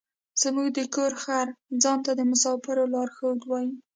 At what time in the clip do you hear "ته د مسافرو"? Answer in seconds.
2.05-2.83